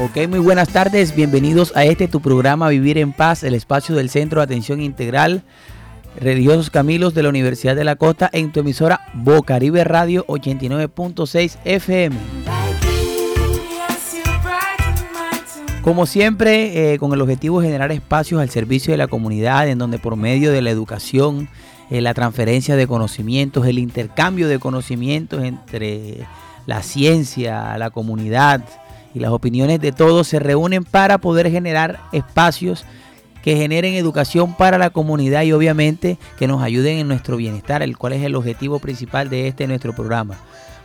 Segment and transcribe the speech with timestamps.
[0.00, 4.10] Ok, muy buenas tardes, bienvenidos a este tu programa Vivir en Paz, el espacio del
[4.10, 5.42] Centro de Atención Integral
[6.18, 12.16] Religiosos Camilos de la Universidad de la Costa en tu emisora Bocaribe Radio 89.6 FM.
[15.82, 19.78] Como siempre, eh, con el objetivo de generar espacios al servicio de la comunidad, en
[19.78, 21.48] donde por medio de la educación,
[21.90, 26.26] eh, la transferencia de conocimientos, el intercambio de conocimientos entre
[26.66, 28.62] la ciencia, la comunidad,
[29.14, 32.84] y las opiniones de todos se reúnen para poder generar espacios
[33.42, 37.96] que generen educación para la comunidad y obviamente que nos ayuden en nuestro bienestar, el
[37.96, 40.36] cual es el objetivo principal de este nuestro programa.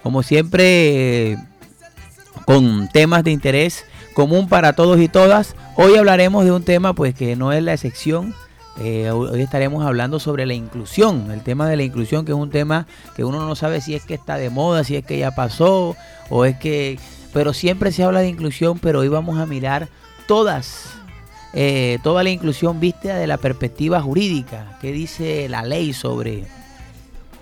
[0.01, 1.37] Como siempre,
[2.45, 7.15] con temas de interés común para todos y todas, hoy hablaremos de un tema pues
[7.15, 8.33] que no es la excepción.
[8.79, 12.49] Eh, hoy estaremos hablando sobre la inclusión, el tema de la inclusión que es un
[12.49, 15.29] tema que uno no sabe si es que está de moda, si es que ya
[15.31, 15.95] pasó
[16.29, 16.97] o es que
[17.33, 19.89] pero siempre se habla de inclusión, pero hoy vamos a mirar
[20.27, 20.93] todas,
[21.53, 26.45] eh, toda la inclusión vista de la perspectiva jurídica, qué dice la ley sobre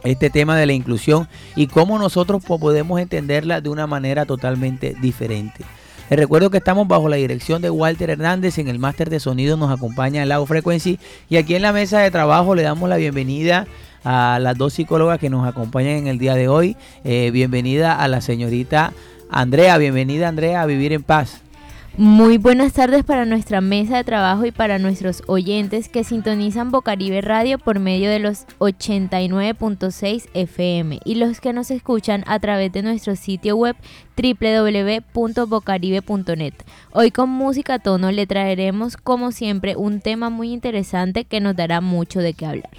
[0.03, 5.64] este tema de la inclusión y cómo nosotros podemos entenderla de una manera totalmente diferente.
[6.12, 8.58] Les recuerdo que estamos bajo la dirección de Walter Hernández.
[8.58, 11.00] En el máster de sonido nos acompaña Lago Frequency.
[11.30, 13.66] Y aquí en la mesa de trabajo le damos la bienvenida
[14.04, 16.76] a las dos psicólogas que nos acompañan en el día de hoy.
[17.06, 18.92] Eh, bienvenida a la señorita
[19.30, 21.44] Andrea, bienvenida Andrea a Vivir en Paz.
[21.97, 27.20] Muy buenas tardes para nuestra mesa de trabajo y para nuestros oyentes que sintonizan Bocaribe
[27.20, 32.81] Radio por medio de los 89.6 FM y los que nos escuchan a través de
[32.81, 33.75] nuestro sitio web
[34.16, 36.53] www.bocaribe.net.
[36.94, 41.81] Hoy con música tono le traeremos como siempre un tema muy interesante que nos dará
[41.81, 42.72] mucho de qué hablar.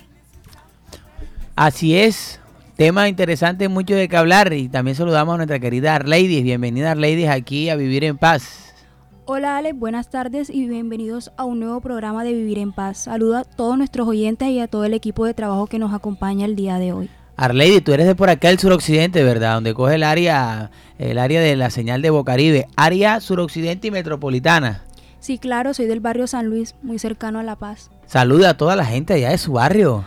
[1.54, 2.40] Así es,
[2.76, 6.42] Tema interesante, mucho de qué hablar y también saludamos a nuestra querida Arladies.
[6.42, 8.71] Bienvenida Arladies aquí a Vivir en Paz.
[9.24, 13.04] Hola Ale, buenas tardes y bienvenidos a un nuevo programa de Vivir en Paz.
[13.04, 16.44] Saludo a todos nuestros oyentes y a todo el equipo de trabajo que nos acompaña
[16.44, 17.08] el día de hoy.
[17.36, 19.54] Arlady, tú eres de por acá el suroccidente, ¿verdad?
[19.54, 24.82] Donde coge el área, el área de la señal de Bocaribe, área suroccidente y metropolitana.
[25.20, 27.92] Sí, claro, soy del barrio San Luis, muy cercano a La Paz.
[28.06, 30.04] Saluda a toda la gente allá de su barrio.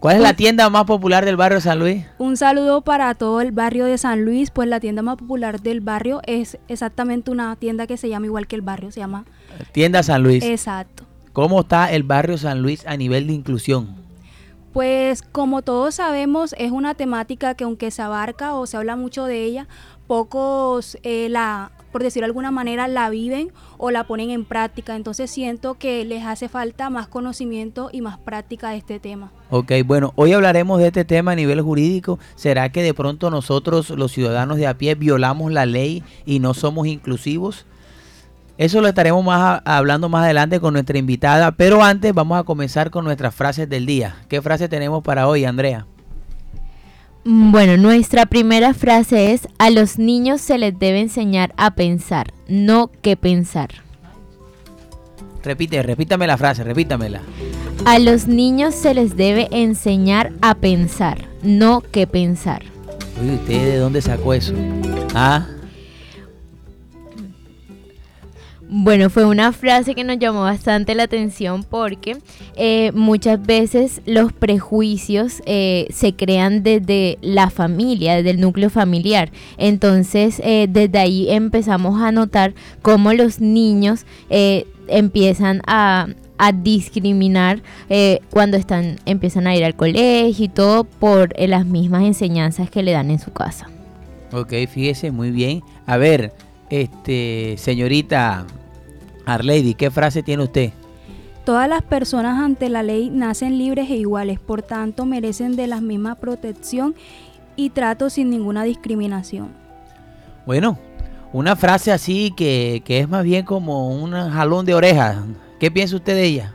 [0.00, 2.04] ¿Cuál es la tienda más popular del barrio San Luis?
[2.18, 5.80] Un saludo para todo el barrio de San Luis, pues la tienda más popular del
[5.80, 9.24] barrio es exactamente una tienda que se llama igual que el barrio, se llama
[9.72, 10.44] Tienda San Luis.
[10.44, 11.02] Exacto.
[11.32, 13.96] ¿Cómo está el barrio San Luis a nivel de inclusión?
[14.72, 19.24] Pues como todos sabemos, es una temática que aunque se abarca o se habla mucho
[19.24, 19.66] de ella,
[20.06, 24.96] pocos eh, la por decirlo de alguna manera, la viven o la ponen en práctica.
[24.96, 29.32] Entonces siento que les hace falta más conocimiento y más práctica de este tema.
[29.50, 32.18] Ok, bueno, hoy hablaremos de este tema a nivel jurídico.
[32.34, 36.54] ¿Será que de pronto nosotros, los ciudadanos de a pie, violamos la ley y no
[36.54, 37.66] somos inclusivos?
[38.58, 42.90] Eso lo estaremos más hablando más adelante con nuestra invitada, pero antes vamos a comenzar
[42.90, 44.16] con nuestras frases del día.
[44.28, 45.86] ¿Qué frase tenemos para hoy, Andrea?
[47.28, 52.32] Mm, bueno, nuestra primera frase es, a los niños se les debe enseñar a pensar,
[52.48, 53.68] no que pensar.
[55.44, 57.20] Repite, repítame la frase, repítamela.
[57.84, 62.62] A los niños se les debe enseñar a pensar, no que pensar.
[63.22, 64.54] Uy, ¿usted de dónde sacó eso?
[65.14, 65.46] Ah.
[68.70, 72.18] Bueno, fue una frase que nos llamó bastante la atención porque
[72.54, 79.30] eh, muchas veces los prejuicios eh, se crean desde la familia, desde el núcleo familiar.
[79.56, 82.52] Entonces, eh, desde ahí empezamos a notar
[82.82, 84.04] cómo los niños
[84.88, 86.08] empiezan a,
[86.62, 87.62] discriminar
[88.30, 92.92] cuando están empiezan a ir al colegio y todo por las mismas enseñanzas que le
[92.92, 93.68] dan en su casa.
[94.30, 95.62] Ok, fíjese, muy bien.
[95.84, 96.32] A ver,
[96.70, 98.46] este, señorita
[99.26, 100.72] Arlady, ¿qué frase tiene usted?
[101.44, 105.80] Todas las personas ante la ley nacen libres e iguales, por tanto merecen de la
[105.80, 106.94] misma protección
[107.56, 109.48] y trato sin ninguna discriminación.
[110.44, 110.78] Bueno,
[111.32, 115.16] una frase así que, que es más bien como un jalón de orejas.
[115.58, 116.54] ¿Qué piensa usted de ella?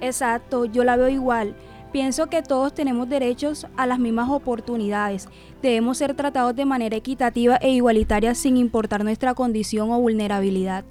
[0.00, 1.54] Exacto, yo la veo igual.
[1.92, 5.28] Pienso que todos tenemos derechos a las mismas oportunidades.
[5.60, 10.84] Debemos ser tratados de manera equitativa e igualitaria sin importar nuestra condición o vulnerabilidad.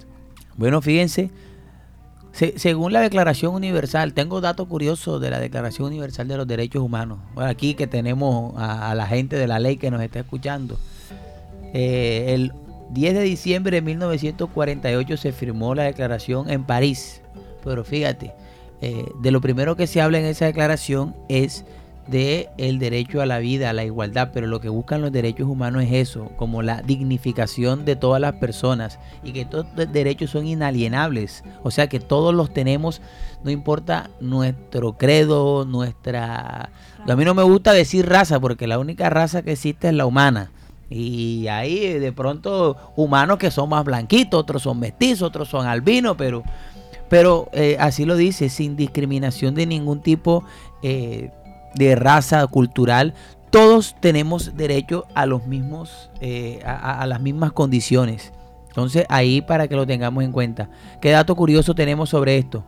[0.56, 1.30] Bueno, fíjense,
[2.32, 7.18] según la Declaración Universal, tengo datos curiosos de la Declaración Universal de los Derechos Humanos.
[7.36, 10.78] aquí que tenemos a, la gente de la ley que nos está escuchando.
[11.72, 12.52] Eh, el
[12.90, 17.22] 10 de diciembre de 1948 se firmó la declaración en París.
[17.64, 18.34] Pero fíjate,
[18.80, 21.64] eh, de lo primero que se habla en esa declaración es
[22.06, 25.48] de el derecho a la vida, a la igualdad, pero lo que buscan los derechos
[25.48, 30.46] humanos es eso, como la dignificación de todas las personas y que los derechos son
[30.46, 33.00] inalienables, o sea que todos los tenemos,
[33.44, 36.70] no importa nuestro credo, nuestra...
[37.06, 40.06] A mí no me gusta decir raza porque la única raza que existe es la
[40.06, 40.50] humana.
[40.92, 46.16] Y ahí de pronto humanos que son más blanquitos, otros son mestizos, otros son albinos,
[46.18, 46.42] pero,
[47.10, 50.44] pero eh, así lo dice, sin discriminación de ningún tipo.
[50.82, 51.30] Eh,
[51.74, 53.14] de raza, cultural,
[53.50, 58.32] todos tenemos derecho a los mismos, eh, a, las mismas condiciones.
[58.68, 60.68] Entonces ahí para que lo tengamos en cuenta.
[61.00, 62.64] ¿Qué dato curioso tenemos sobre esto?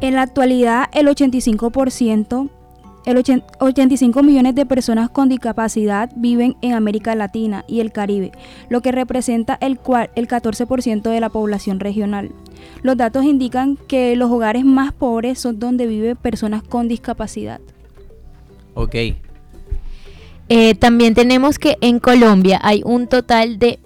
[0.00, 2.50] En la actualidad el 85%,
[3.06, 3.16] el
[3.58, 8.32] 85 millones de personas con discapacidad viven en América Latina y el Caribe,
[8.68, 9.78] lo que representa el,
[10.14, 12.32] el 14% de la población regional.
[12.82, 17.60] Los datos indican que los hogares más pobres son donde viven personas con discapacidad.
[18.74, 18.94] Ok.
[20.48, 23.78] Eh, también tenemos que en Colombia hay un total de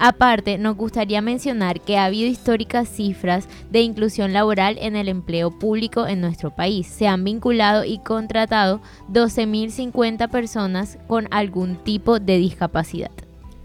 [0.04, 5.56] Aparte, nos gustaría mencionar que ha habido históricas cifras de inclusión laboral en el empleo
[5.56, 6.88] público en nuestro país.
[6.88, 8.80] Se han vinculado y contratado
[9.12, 13.12] 12.050 personas con algún tipo de discapacidad.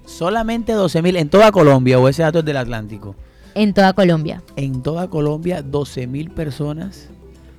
[0.06, 3.16] Solamente 12.000 en toda Colombia o ese dato es del Atlántico.
[3.56, 4.44] En toda Colombia.
[4.58, 7.10] En toda Colombia, 12.000 personas.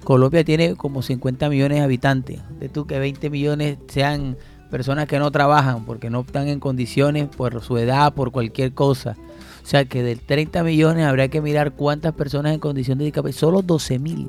[0.04, 2.40] Colombia tiene como 50 millones de habitantes.
[2.60, 4.36] De tú que 20 millones sean
[4.70, 9.16] personas que no trabajan porque no están en condiciones por su edad, por cualquier cosa.
[9.62, 13.40] O sea que del 30 millones habría que mirar cuántas personas en condición de discapacidad.
[13.40, 14.28] Solo 12 mil.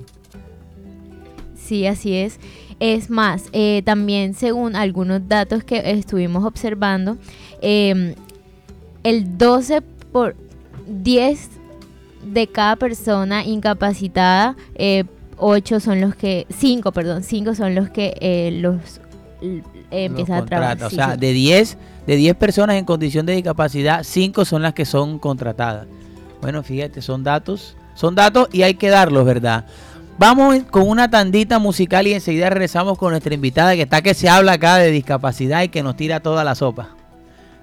[1.56, 2.40] Sí, así es.
[2.80, 7.18] Es más, eh, también según algunos datos que estuvimos observando,
[7.62, 8.16] em,
[9.04, 9.82] el 12
[10.12, 10.36] por
[10.88, 11.50] 10
[12.34, 14.56] de cada persona incapacitada,
[15.38, 18.50] 8 eh, son los que, 5, perdón, 5 son los que
[19.42, 20.84] eh, empieza a trabajar.
[20.84, 21.78] o sea, de 10
[22.08, 25.86] de 10 personas en condición de discapacidad, 5 son las que son contratadas.
[26.42, 29.66] Bueno, fíjate, son datos, son datos y hay que darlos, ¿verdad?
[30.18, 34.28] Vamos con una tandita musical y enseguida regresamos con nuestra invitada que está que se
[34.28, 36.90] habla acá de discapacidad y que nos tira toda la sopa.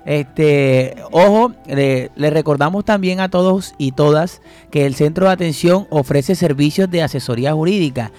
[0.04, 4.40] Este, ojo, le, le, recordamos también a todos y todas
[4.70, 8.12] que el centro de atención ofrece servicios de asesoría jurídica.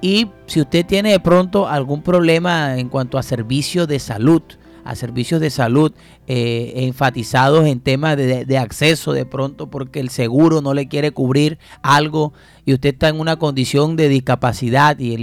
[0.00, 4.42] Y si usted tiene de pronto algún problema en cuanto a servicios de salud,
[4.84, 5.92] a servicios de salud
[6.26, 11.58] eh, enfatizados en temas de, acceso de pronto porque el seguro no le quiere cubrir
[11.82, 12.32] algo
[12.64, 15.14] y usted está en una condición de discapacidad y,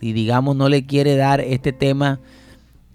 [0.00, 2.20] y digamos no le quiere dar este tema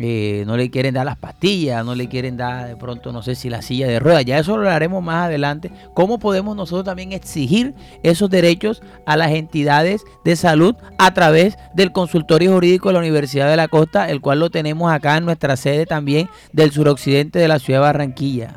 [0.04, 3.36] eh, no le quieren dar las pastillas, no le quieren dar de pronto, no sé
[3.36, 5.72] si la silla de ruedas, ya eso lo haremos más adelante.
[5.94, 11.92] ¿Cómo podemos nosotros también exigir esos derechos a las entidades de salud a través del
[11.92, 15.56] consultorio jurídico de la Universidad de la Costa, el cual lo tenemos acá en nuestra
[15.56, 18.56] sede también del suroccidente de la ciudad de Barranquilla?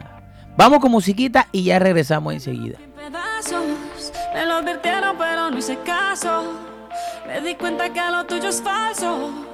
[0.56, 2.79] Vamos con musiquita y ya regresamos enseguida.
[4.35, 4.75] Me
[5.19, 6.52] pero no hice caso.
[7.26, 9.53] Me di cuenta que lo tuyo es falso.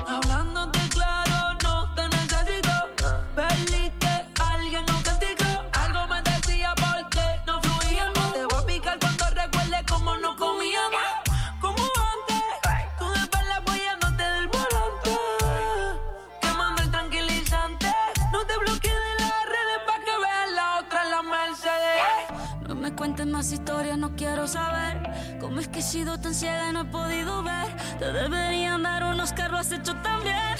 [25.81, 27.75] He sido tan ciega y no he podido ver.
[27.97, 30.50] Te deberían dar unos carros, has hecho también.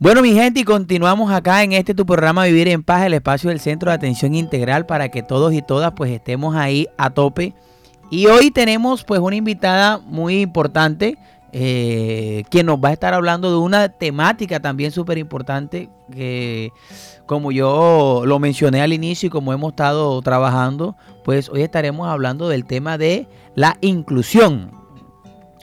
[0.00, 3.50] Bueno, mi gente, y continuamos acá en este tu programa Vivir en Paz, el espacio
[3.50, 7.52] del Centro de Atención Integral para que todos y todas pues estemos ahí a tope.
[8.08, 11.18] Y hoy tenemos pues una invitada muy importante,
[11.52, 16.70] eh, quien nos va a estar hablando de una temática también súper importante que
[17.26, 22.48] como yo lo mencioné al inicio y como hemos estado trabajando, pues hoy estaremos hablando
[22.48, 23.26] del tema de
[23.56, 24.77] la inclusión.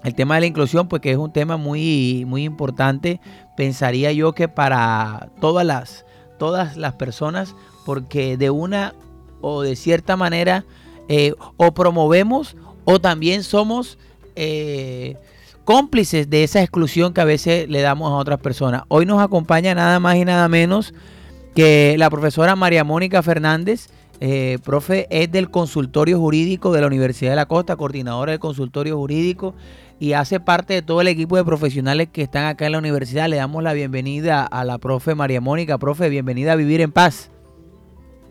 [0.06, 3.20] El tema de la inclusión, pues que es un tema muy, muy importante,
[3.58, 6.06] pensaría yo que para todas las,
[6.38, 8.94] todas las personas, porque de una
[9.42, 10.64] o de cierta manera
[11.10, 13.98] eh, o promovemos o también somos
[14.36, 15.18] eh,
[15.64, 18.84] cómplices de esa exclusión que a veces le damos a otras personas.
[18.90, 20.94] Hoy nos acompaña nada más y nada menos
[21.56, 27.32] que la profesora María Mónica Fernández, eh, profe, es del consultorio jurídico de la Universidad
[27.32, 29.56] de la Costa, coordinadora del consultorio jurídico
[30.00, 33.30] y hace parte de todo el equipo de profesionales que están acá en la universidad.
[33.30, 35.78] Le damos la bienvenida a la profe María Mónica.
[35.78, 37.32] Profe, bienvenida a Vivir en Paz.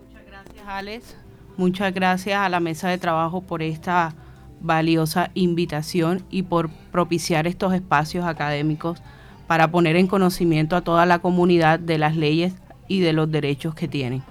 [0.07, 1.17] Muchas gracias, Alex.
[1.57, 4.13] Muchas gracias a la mesa de trabajo por esta
[4.61, 9.01] valiosa invitación y por propiciar estos espacios académicos
[9.47, 12.53] para poner en conocimiento a toda la comunidad de las leyes
[12.87, 14.23] y de los derechos que tienen.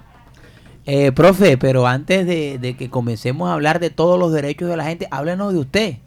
[0.85, 4.77] Eh, profe, pero antes de, de que comencemos a hablar de todos los derechos de
[4.77, 5.97] la gente, háblenos de usted.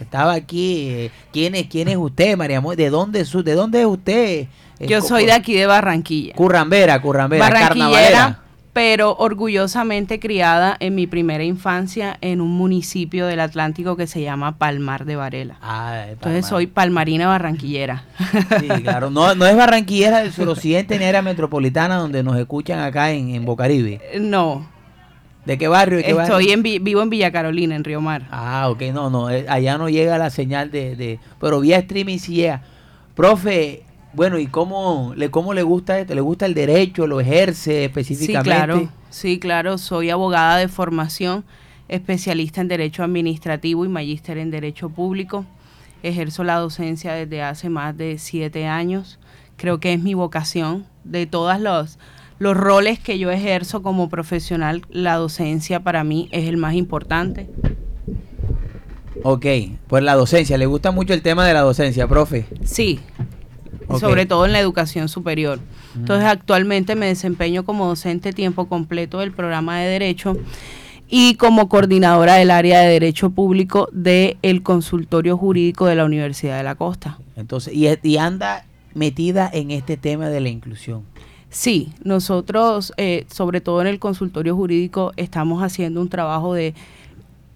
[0.00, 0.88] Estaba aquí.
[0.90, 4.46] eh, ¿Quién es, quién es usted, María ¿De dónde, su, ¿De dónde es usted?
[4.80, 6.34] Yo soy de aquí de Barranquilla.
[6.34, 8.40] Currambera, currambera, carnavalera.
[8.72, 14.58] pero orgullosamente criada en mi primera infancia en un municipio del Atlántico que se llama
[14.58, 15.58] Palmar de Varela.
[15.62, 18.04] Ah, Entonces soy palmarina barranquillera.
[18.58, 19.10] Sí, claro.
[19.10, 23.44] No, no es barranquillera del suroccidente ni área metropolitana donde nos escuchan acá en, en
[23.44, 24.00] Bocaribe.
[24.20, 24.66] no,
[25.44, 25.98] ¿De qué barrio?
[25.98, 26.38] ¿De qué barrio?
[26.38, 28.26] estoy en, Vi- vivo en Villa Carolina, en Río Mar.
[28.30, 32.18] Ah, ok, no, no, eh, allá no llega la señal de, de- pero vía streaming
[32.18, 32.62] sí llega.
[33.14, 33.82] Profe,
[34.12, 36.14] bueno, ¿y cómo le, cómo le gusta esto?
[36.14, 37.06] ¿Le gusta el derecho?
[37.06, 38.44] ¿Lo ejerce Sí, específicamente?
[38.50, 41.44] claro, sí, claro, soy abogada de formación,
[41.88, 45.44] especialista en Derecho Administrativo y magíster en Derecho Público.
[46.02, 49.18] Ejerzo la docencia desde hace más de siete años.
[49.56, 50.86] Creo que es mi vocación.
[51.04, 51.98] De todos los,
[52.42, 57.48] los roles que yo ejerzo como profesional, la docencia para mí es el más importante.
[59.22, 59.46] Ok,
[59.86, 62.46] pues la docencia, ¿le gusta mucho el tema de la docencia, profe?
[62.64, 62.98] Sí,
[64.00, 65.60] sobre todo en la educación superior.
[65.94, 66.30] Entonces, Mm.
[66.30, 70.36] actualmente me desempeño como docente tiempo completo del programa de Derecho
[71.08, 76.64] y como coordinadora del área de Derecho Público del consultorio jurídico de la Universidad de
[76.64, 77.18] la Costa.
[77.36, 81.02] Entonces, y, y anda metida en este tema de la inclusión.
[81.52, 86.74] Sí, nosotros, eh, sobre todo en el consultorio jurídico, estamos haciendo un trabajo de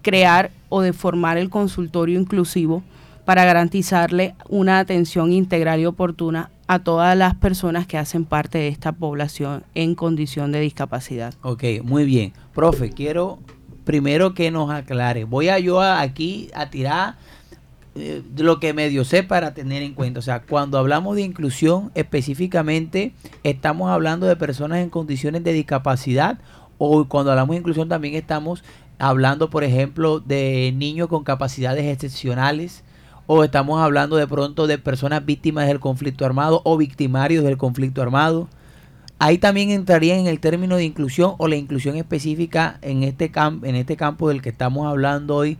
[0.03, 2.83] crear o de formar el consultorio inclusivo
[3.25, 8.67] para garantizarle una atención integral y oportuna a todas las personas que hacen parte de
[8.67, 11.33] esta población en condición de discapacidad.
[11.41, 12.33] Ok, muy bien.
[12.53, 13.39] Profe, quiero
[13.83, 15.23] primero que nos aclare.
[15.23, 17.15] Voy a yo a- aquí a tirar
[17.99, 20.19] eh, lo que medio sé para tener en cuenta.
[20.19, 23.13] O sea, cuando hablamos de inclusión específicamente,
[23.43, 26.39] estamos hablando de personas en condiciones de discapacidad
[26.77, 28.63] o cuando hablamos de inclusión también estamos
[28.99, 32.83] hablando, por ejemplo, de niños con capacidades excepcionales
[33.25, 38.01] o estamos hablando de pronto de personas víctimas del conflicto armado o victimarios del conflicto
[38.01, 38.47] armado.
[39.19, 43.65] Ahí también entraría en el término de inclusión o la inclusión específica en este, cam-
[43.67, 45.57] en este campo del que estamos hablando hoy,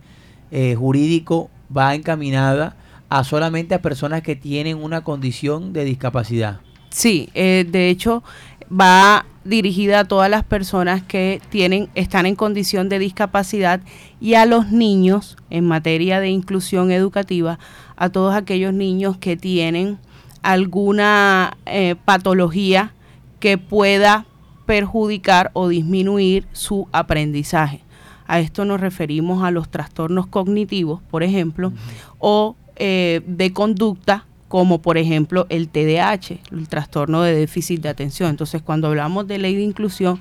[0.52, 2.76] eh, jurídico, va encaminada
[3.08, 6.60] a solamente a personas que tienen una condición de discapacidad.
[6.90, 8.22] Sí, eh, de hecho
[8.70, 13.80] va dirigida a todas las personas que tienen están en condición de discapacidad
[14.20, 17.58] y a los niños en materia de inclusión educativa,
[17.96, 19.98] a todos aquellos niños que tienen
[20.42, 22.92] alguna eh, patología
[23.40, 24.26] que pueda
[24.66, 27.80] perjudicar o disminuir su aprendizaje.
[28.28, 31.72] A esto nos referimos a los trastornos cognitivos, por ejemplo,
[32.18, 38.30] o eh, de conducta, como por ejemplo el TDAH, el trastorno de déficit de atención.
[38.30, 40.20] Entonces, cuando hablamos de ley de inclusión,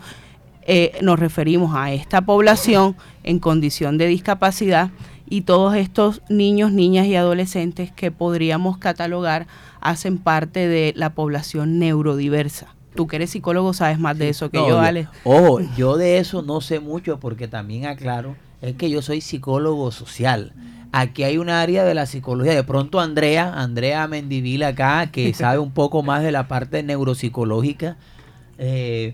[0.64, 4.90] eh, nos referimos a esta población en condición de discapacidad
[5.30, 9.48] y todos estos niños, niñas y adolescentes que podríamos catalogar
[9.82, 12.77] hacen parte de la población neurodiversa.
[12.96, 15.08] Tú que eres psicólogo sabes más de eso que yo, Ale.
[15.24, 19.92] Ojo, yo de eso no sé mucho porque también aclaro, es que yo soy psicólogo
[19.92, 20.54] social.
[20.92, 22.56] Aquí hay un área de la psicología.
[22.56, 27.98] De pronto Andrea, Andrea Mendivil acá, que sabe un poco más de la parte neuropsicológica.
[28.58, 29.14] Eh,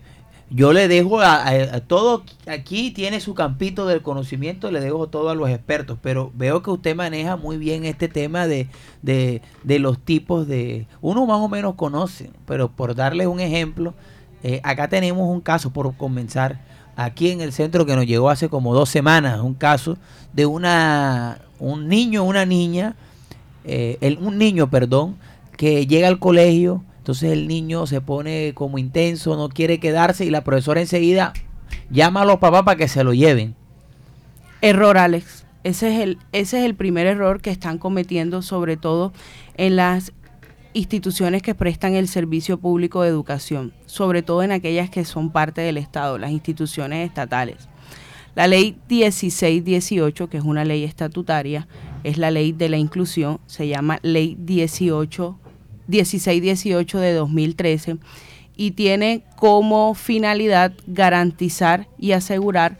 [0.54, 1.52] yo le dejo a,
[1.88, 6.62] todo, aquí tiene su campito del conocimiento, le dejo todo a los expertos, pero veo
[6.62, 8.68] que usted maneja muy bien este tema de,
[9.02, 10.86] de, de los tipos de...
[11.02, 13.96] Uno más o menos conoce, pero por darles un ejemplo,
[14.44, 16.62] eh, acá tenemos un caso, por comenzar,
[16.96, 19.98] aquí en el centro que nos llegó hace como dos semanas, un caso
[20.34, 22.96] de una un niño, una niña,
[23.64, 25.16] eh, el, un niño, perdón,
[25.58, 30.30] que llega al colegio entonces el niño se pone como intenso, no quiere quedarse y
[30.30, 31.34] la profesora enseguida
[31.90, 33.56] llama a los papás para que se lo lleven.
[34.62, 35.46] Error, Alex.
[35.66, 39.12] Ese es el, ese es el primer error que están cometiendo, sobre todo
[39.58, 40.14] en las
[40.72, 45.60] instituciones que prestan el servicio público de educación, sobre todo en aquellas que son parte
[45.60, 47.68] del Estado, las instituciones estatales.
[48.34, 51.68] La ley 1618, que es una ley estatutaria,
[52.06, 55.38] es la ley de la inclusión, se llama ley 18
[55.88, 57.98] 1618 de 2013
[58.56, 62.78] y tiene como finalidad garantizar y asegurar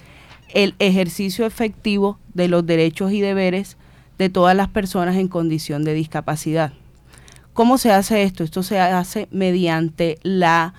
[0.54, 3.78] el ejercicio efectivo de los derechos y deberes
[4.18, 6.74] de todas las personas en condición de discapacidad.
[7.54, 8.44] ¿Cómo se hace esto?
[8.44, 10.74] Esto se hace mediante la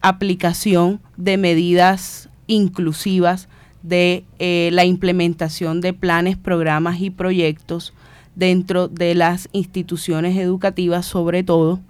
[0.00, 3.48] aplicación de medidas inclusivas
[3.82, 7.92] de eh, la implementación de planes, programas y proyectos
[8.34, 11.80] dentro de las instituciones educativas, sobre todo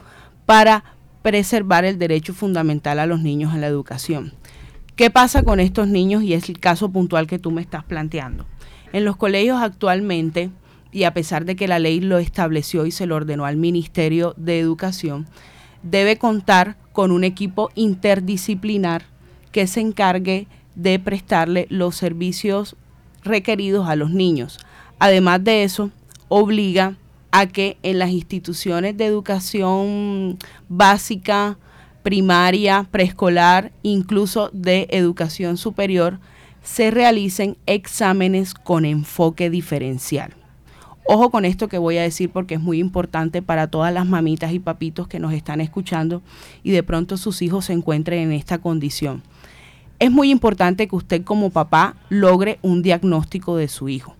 [0.46, 0.84] para
[1.22, 4.32] preservar el derecho fundamental a los niños a la educación.
[4.96, 6.22] ¿Qué pasa con estos niños?
[6.22, 8.44] Y es el caso puntual que tú me estás planteando.
[8.92, 10.50] En los colegios actualmente,
[10.90, 14.34] y a pesar de que la ley lo estableció y se lo ordenó al Ministerio
[14.36, 15.26] de Educación,
[15.82, 19.04] debe contar con un equipo interdisciplinar
[19.50, 22.76] que se encargue de prestarle los servicios
[23.24, 24.58] requeridos a los niños.
[24.98, 25.90] Además de eso,
[26.34, 26.96] obliga
[27.30, 31.58] a que en las instituciones de educación básica,
[32.02, 36.20] primaria, preescolar, incluso de educación superior,
[36.62, 40.32] se realicen exámenes con enfoque diferencial.
[41.04, 44.52] Ojo con esto que voy a decir porque es muy importante para todas las mamitas
[44.52, 46.22] y papitos que nos están escuchando
[46.62, 49.22] y de pronto sus hijos se encuentren en esta condición.
[49.98, 54.16] Es muy importante que usted como papá logre un diagnóstico de su hijo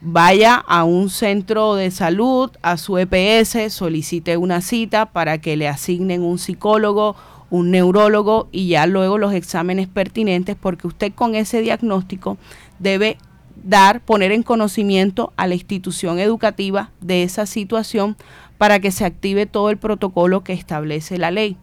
[0.00, 5.68] vaya a un centro de salud, a su EPS, solicite una cita para que le
[5.68, 7.16] asignen un psicólogo,
[7.50, 12.36] un neurólogo y ya luego los exámenes pertinentes porque usted con ese diagnóstico
[12.78, 13.16] debe
[13.64, 18.16] dar, poner en conocimiento a la institución educativa de esa situación
[18.56, 21.56] para que se active todo el protocolo que establece la ley.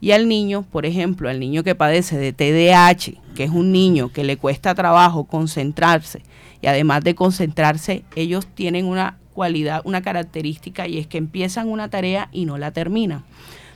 [0.00, 4.10] Y al niño, por ejemplo, al niño que padece de TDAH, que es un niño
[4.10, 6.22] que le cuesta trabajo concentrarse,
[6.62, 11.88] y además de concentrarse, ellos tienen una cualidad, una característica y es que empiezan una
[11.88, 13.24] tarea y no la terminan.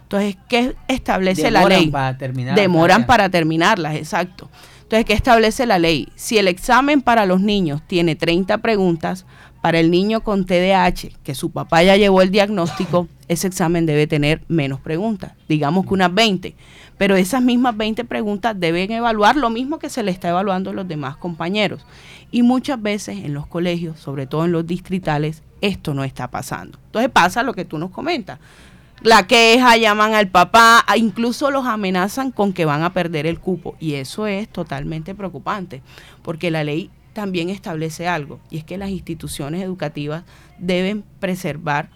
[0.02, 1.88] Entonces, ¿qué establece la ley?
[1.88, 4.50] Para terminar Demoran para terminarlas, exacto.
[4.82, 6.08] Entonces, ¿qué establece la ley?
[6.14, 9.24] Si el examen para los niños tiene 30 preguntas,
[9.62, 14.06] para el niño con TDAH, que su papá ya llevó el diagnóstico, ese examen debe
[14.06, 16.54] tener menos preguntas, digamos que unas 20.
[16.98, 20.74] Pero esas mismas 20 preguntas deben evaluar lo mismo que se le está evaluando a
[20.74, 21.84] los demás compañeros.
[22.30, 26.78] Y muchas veces en los colegios, sobre todo en los distritales, esto no está pasando.
[26.86, 28.38] Entonces pasa lo que tú nos comentas.
[29.02, 33.76] La queja, llaman al papá, incluso los amenazan con que van a perder el cupo.
[33.80, 35.82] Y eso es totalmente preocupante,
[36.22, 40.24] porque la ley también establece algo, y es que las instituciones educativas
[40.58, 41.88] deben preservar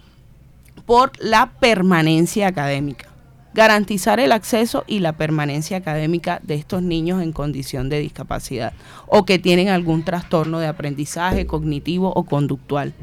[0.89, 3.09] por la permanencia académica,
[3.53, 8.73] garantizar el acceso y la permanencia académica de estos niños en condición de discapacidad
[9.05, 12.95] o que tienen algún trastorno de aprendizaje cognitivo o conductual.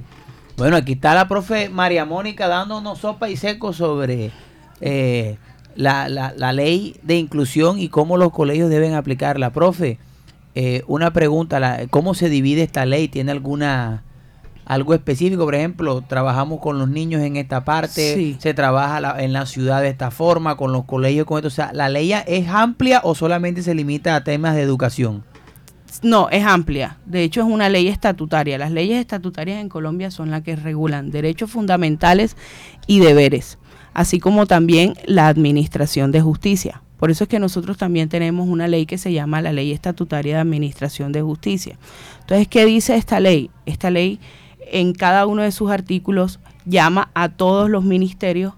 [0.57, 4.33] Bueno, aquí está la profe María Mónica dándonos sopa y seco sobre
[4.81, 5.37] eh,
[5.77, 9.51] la, la, ley de inclusión y cómo los colegios deben aplicarla.
[9.51, 10.01] Profe,
[10.57, 13.07] eh, una pregunta, ¿cómo se divide esta ley?
[13.07, 14.03] ¿Tiene alguna
[14.67, 15.45] algo específico?
[15.45, 19.89] Por ejemplo, trabajamos con los niños en esta parte, se trabaja en la ciudad de
[19.89, 21.49] esta forma, con los colegios con esto.
[21.49, 25.25] O sea, ¿la ley es amplia o solamente se limita a temas de educación?
[26.03, 26.99] No, es amplia.
[27.07, 28.59] De hecho, es una ley estatutaria.
[28.59, 32.37] Las leyes estatutarias en Colombia son las que regulan derechos fundamentales
[32.87, 33.59] y deberes,
[33.95, 38.69] así como también la administración de justicia Por eso es que nosotros también tenemos una
[38.69, 41.79] ley que se llama la Ley Estatutaria de Administración de Justicia.
[42.21, 43.51] Entonces, ¿qué dice esta ley?
[43.65, 44.19] Esta ley
[44.67, 48.55] en cada uno de sus artículos llama a todos los ministerios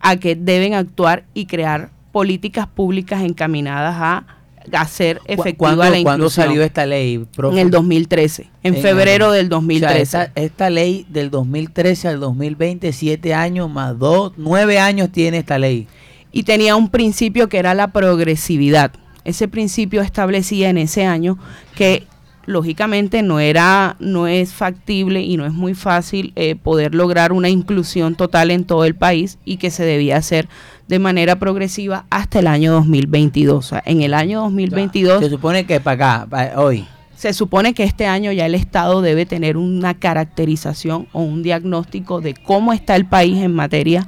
[0.00, 4.26] a que deben actuar y crear políticas públicas encaminadas a
[4.72, 6.04] hacer efectiva la inclusión.
[6.04, 7.26] ¿Cuándo salió esta ley?
[7.38, 10.30] En el 2013, en, febrero del 2013.
[10.34, 15.86] esta, ley del 2013 al 2020, siete años más dos, nueve años tiene esta ley.
[16.32, 18.92] Y tenía un principio que era la progresividad.
[19.24, 21.38] Ese principio establecía en ese año
[21.74, 22.06] que
[22.46, 27.48] lógicamente no era no es factible y no es muy fácil eh, poder lograr una
[27.48, 30.48] inclusión total en todo el país y que se debía hacer
[30.88, 33.56] de manera progresiva hasta el año 2022.
[33.56, 37.84] O sea, en el año 2022 se supone que para acá, hoy se supone que
[37.84, 42.96] este año ya el Estado debe tener una caracterización o un diagnóstico de cómo está
[42.96, 44.06] el país en materia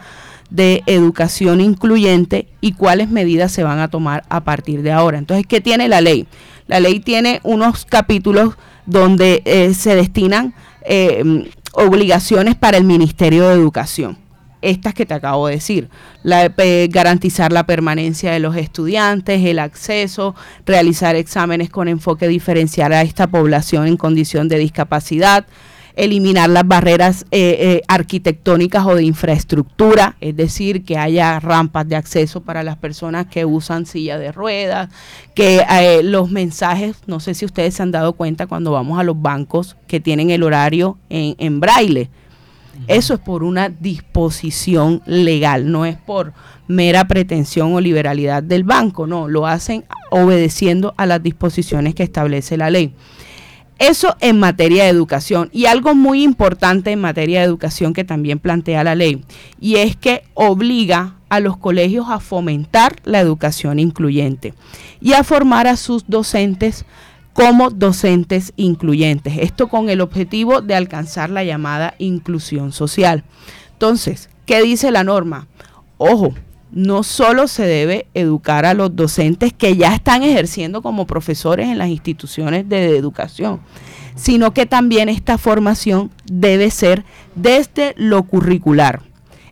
[0.51, 5.19] de educación incluyente y cuáles medidas se van a tomar a partir de ahora.
[5.19, 6.27] Entonces, ¿qué tiene la ley?
[6.67, 13.55] La ley tiene unos capítulos donde eh, se destinan eh, obligaciones para el Ministerio de
[13.55, 14.19] Educación.
[14.63, 15.91] Estas que te acabo de decir,
[16.23, 22.93] la, eh, garantizar la permanencia de los estudiantes, el acceso, realizar exámenes con enfoque diferencial
[22.93, 25.47] a esta población en condición de discapacidad,
[25.97, 31.97] eliminar las barreras eh, eh, arquitectónicas o de infraestructura, es decir, que haya rampas de
[31.97, 34.91] acceso para las personas que usan silla de ruedas,
[35.35, 39.03] que eh, los mensajes, no sé si ustedes se han dado cuenta cuando vamos a
[39.03, 42.11] los bancos que tienen el horario en, en braille.
[42.89, 46.35] Eso es por una disposición legal, no es por
[46.69, 52.59] mera pretensión o liberalidad del banco, no, lo hacen obedeciendo a las disposiciones que establece
[52.59, 52.93] la ley.
[53.79, 55.51] Eso en materia de educación.
[55.53, 59.23] Y algo muy importante en materia de educación que también plantea la ley,
[59.61, 64.55] y es que obliga a los colegios a fomentar la educación incluyente
[65.01, 66.85] y a formar a sus docentes
[67.33, 69.39] como docentes incluyentes.
[69.39, 73.25] Esto con el objetivo de alcanzar la llamada inclusión social.
[73.73, 75.49] Entonces, ¿qué dice la norma?
[75.99, 76.33] Ojo,
[76.73, 81.79] no solo se debe educar a los docentes que ya están ejerciendo como profesores en
[81.79, 83.61] las instituciones de educación,
[84.15, 89.03] sino que también esta formación debe ser desde lo curricular,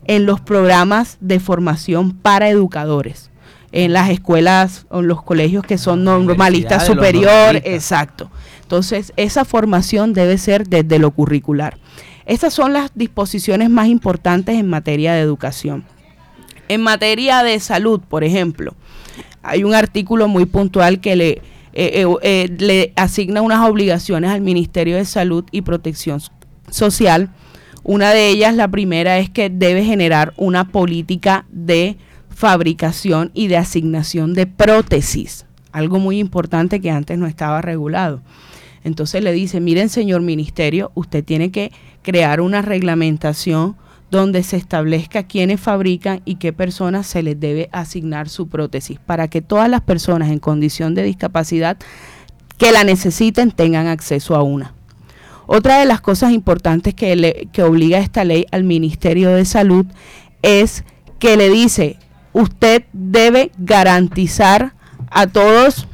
[0.05, 3.31] en los programas de formación para educadores,
[3.71, 8.29] en las escuelas o en los colegios que son normalistas superior, exacto.
[8.61, 11.77] Entonces, esa formación debe ser desde lo curricular.
[12.25, 15.85] Estas son las disposiciones más importantes en materia de educación.
[16.67, 18.73] En materia de salud, por ejemplo,
[19.43, 21.41] hay un artículo muy puntual que le, eh,
[21.73, 26.19] eh, eh, le asigna unas obligaciones al Ministerio de Salud y Protección
[26.69, 27.29] Social.
[27.83, 31.97] Una de ellas, la primera, es que debe generar una política de
[32.29, 38.21] fabricación y de asignación de prótesis, algo muy importante que antes no estaba regulado.
[38.83, 43.75] Entonces le dice, miren señor ministerio, usted tiene que crear una reglamentación
[44.11, 49.27] donde se establezca quiénes fabrican y qué personas se les debe asignar su prótesis, para
[49.27, 51.77] que todas las personas en condición de discapacidad
[52.57, 54.73] que la necesiten tengan acceso a una.
[55.47, 59.85] Otra de las cosas importantes que, le, que obliga esta ley al Ministerio de Salud
[60.41, 60.83] es
[61.19, 61.97] que le dice,
[62.33, 64.73] usted debe garantizar
[65.11, 65.87] a todas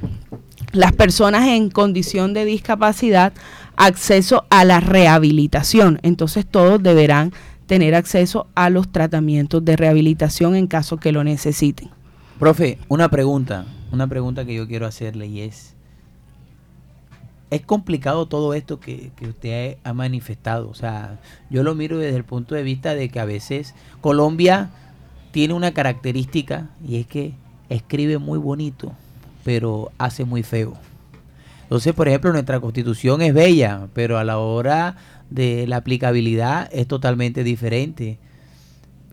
[0.71, 3.34] las personas en condición de discapacidad
[3.76, 6.00] acceso a la rehabilitación.
[6.04, 7.34] Entonces todos deberán
[7.72, 11.90] tener acceso a los tratamientos de rehabilitación en caso que lo necesiten.
[12.38, 15.74] Profe, una pregunta, una pregunta que yo quiero hacerle y es,
[17.50, 20.68] es complicado todo esto que, que, usted ha manifestado.
[20.68, 24.72] O sea, yo lo miro desde el punto de vista de que a veces Colombia
[25.32, 27.36] tiene una característica y es que
[27.70, 28.92] escribe muy bonito,
[29.46, 30.74] pero hace muy feo.
[31.64, 34.98] Entonces, por ejemplo, nuestra constitución es bella, pero a la hora
[35.32, 38.20] de la aplicabilidad es totalmente diferente.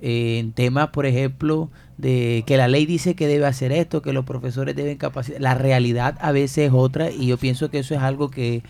[0.01, 4.25] en temas, por ejemplo, de que la ley dice que debe hacer esto, que los
[4.25, 8.01] profesores deben capacitar, la realidad a veces es otra y yo pienso que eso es
[8.01, 8.63] algo que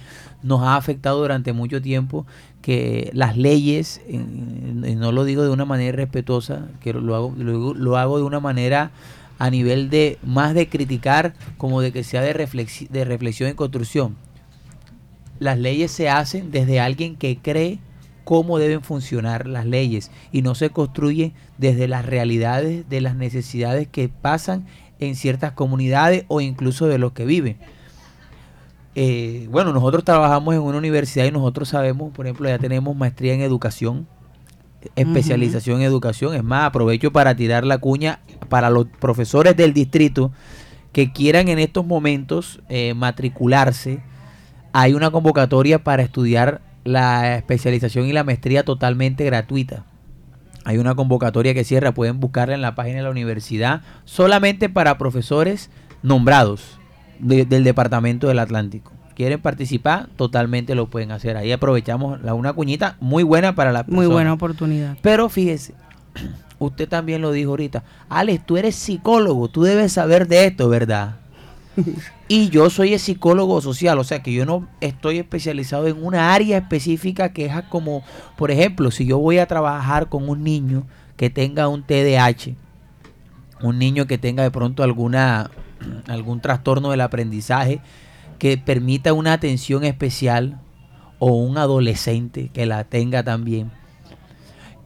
[0.43, 2.27] nos ha afectado durante mucho tiempo,
[2.63, 8.17] que las leyes, no lo digo de una manera respetuosa, que lo hago, lo, hago
[8.17, 8.91] de una manera
[9.39, 12.33] a nivel de más de criticar como de que sea de,
[12.91, 14.17] de reflexión y construcción
[15.39, 17.79] las leyes se hacen desde alguien que cree
[18.25, 23.89] cómo deben funcionar las leyes y no se construyen desde las realidades de las necesidades
[23.89, 24.67] que pasan
[24.99, 27.57] en ciertas comunidades o incluso de los que viven.
[28.95, 33.33] Eh, bueno, nosotros trabajamos en una universidad y nosotros sabemos, por ejemplo, ya tenemos maestría
[33.33, 34.07] en educación.
[34.95, 36.35] especialización en educación.
[36.35, 40.33] Es más, aprovecho para tirar la cuña para los profesores del distrito
[40.93, 44.01] que quieran en estos momentos eh, matricularse.
[44.73, 49.85] Hay una convocatoria para estudiar la especialización y la maestría totalmente gratuita.
[50.65, 54.99] Hay una convocatoria que cierra, pueden buscarla en la página de la universidad, solamente para
[54.99, 55.71] profesores
[56.03, 56.79] nombrados
[57.19, 58.93] del Departamento del Atlántico.
[59.15, 61.37] Quieren participar, totalmente lo pueden hacer.
[61.37, 64.97] Ahí aprovechamos la, una cuñita muy buena para la Muy buena oportunidad.
[65.03, 65.75] Pero fíjese,
[66.59, 67.83] usted también lo dijo ahorita.
[68.09, 71.17] Alex, tú eres psicólogo, tú debes saber de esto, ¿verdad?
[72.29, 76.35] y yo soy el psicólogo social, o sea que yo no estoy especializado en una
[76.35, 78.03] área específica que es como,
[78.37, 80.87] por ejemplo, si yo voy a trabajar con un niño
[81.17, 82.55] que tenga un TDAH,
[83.63, 85.51] un niño que tenga de pronto alguna
[86.07, 87.81] algún trastorno del aprendizaje
[88.39, 90.61] que permita una atención especial
[91.19, 93.71] o un adolescente que la tenga también.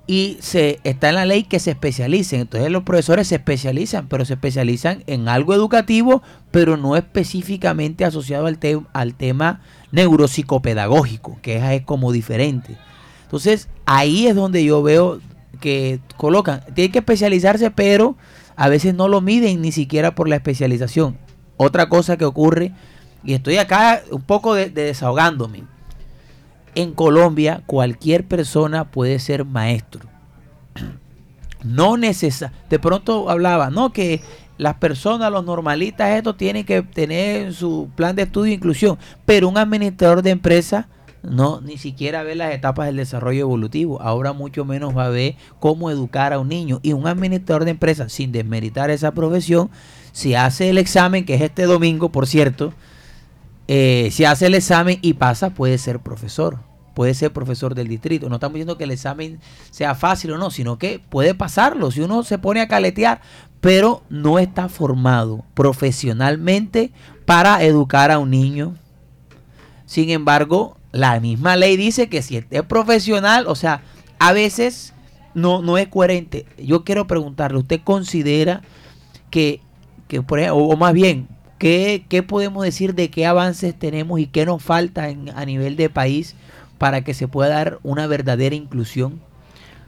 [0.06, 2.40] Y se está en la ley que se especialicen.
[2.40, 8.46] Entonces los profesores se especializan, pero se especializan en algo educativo, pero no específicamente asociado
[8.46, 8.58] al,
[8.92, 9.60] al tema
[9.92, 12.76] neuropsicopedagógico, que es como diferente.
[13.24, 15.20] Entonces ahí es donde yo veo
[15.60, 18.16] que colocan, tiene que especializarse, pero
[18.56, 21.16] a veces no lo miden ni siquiera por la especialización.
[21.56, 22.72] Otra cosa que ocurre,
[23.24, 25.64] y estoy acá un poco de, desahogándome,
[26.74, 30.08] en Colombia cualquier persona puede ser maestro.
[31.62, 32.52] No necesita.
[32.68, 34.20] De pronto hablaba, no, que
[34.58, 38.98] las personas, los normalistas, estos tienen que tener su plan de estudio e inclusión.
[39.24, 40.88] Pero un administrador de empresa
[41.22, 44.02] no ni siquiera ve las etapas del desarrollo evolutivo.
[44.02, 46.80] Ahora mucho menos va a ver cómo educar a un niño.
[46.82, 49.70] Y un administrador de empresa, sin desmeritar esa profesión,
[50.12, 52.72] si hace el examen, que es este domingo, por cierto,
[53.68, 56.58] eh, si hace el examen y pasa, puede ser profesor.
[56.94, 58.28] Puede ser profesor del distrito.
[58.28, 62.02] No estamos diciendo que el examen sea fácil o no, sino que puede pasarlo si
[62.02, 63.22] uno se pone a caletear,
[63.60, 66.92] pero no está formado profesionalmente
[67.24, 68.74] para educar a un niño.
[69.86, 73.82] Sin embargo, la misma ley dice que si es profesional, o sea,
[74.18, 74.92] a veces
[75.34, 76.46] no, no es coherente.
[76.58, 78.62] Yo quiero preguntarle, ¿usted considera
[79.30, 79.60] que,
[80.08, 81.28] que por ejemplo, o más bien,
[81.62, 85.76] ¿qué, ¿qué, podemos decir de qué avances tenemos y qué nos falta en, a nivel
[85.76, 86.34] de país
[86.76, 89.20] para que se pueda dar una verdadera inclusión?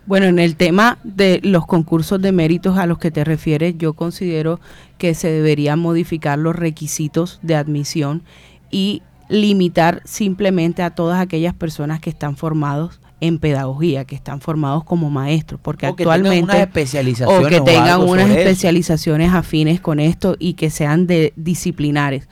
[0.07, 3.95] Bueno, en el tema de los concursos de méritos a los que te refieres, yo
[3.95, 4.61] considero
[4.99, 8.23] que se deberían modificar los requisitos de admisión
[8.71, 14.85] y limitar simplemente a todas aquellas personas que están formados en pedagogía, que están formados
[14.85, 20.55] como maestros, porque actualmente unas especializaciones o que tengan unas especializaciones afines con esto y
[20.55, 22.29] que sean de disciplinares,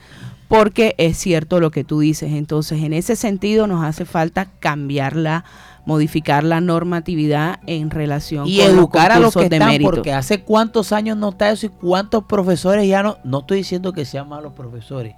[0.47, 2.31] porque es cierto lo que tú dices.
[2.33, 5.45] Entonces, en ese sentido nos hace falta cambiarla
[5.85, 11.17] modificar la normatividad en relación y educar a los que están porque hace cuántos años
[11.17, 15.13] no está eso y cuántos profesores ya no no estoy diciendo que sean malos profesores